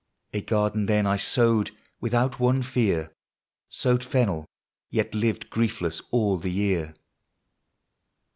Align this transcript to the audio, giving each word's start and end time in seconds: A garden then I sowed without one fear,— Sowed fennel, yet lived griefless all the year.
A 0.33 0.41
garden 0.41 0.87
then 0.87 1.05
I 1.05 1.15
sowed 1.15 1.69
without 1.99 2.39
one 2.39 2.63
fear,— 2.63 3.11
Sowed 3.69 4.03
fennel, 4.03 4.47
yet 4.89 5.13
lived 5.13 5.51
griefless 5.51 6.01
all 6.09 6.39
the 6.39 6.49
year. 6.49 6.95